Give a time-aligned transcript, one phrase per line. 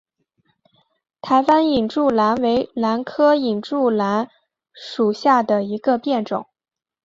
[1.21, 4.27] 台湾隐柱兰为兰科隐柱兰
[4.73, 6.47] 属下的一个变种。